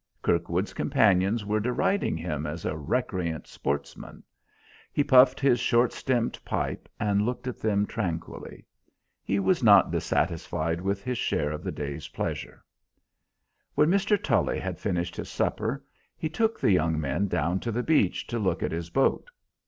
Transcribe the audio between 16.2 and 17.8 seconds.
took the young men down to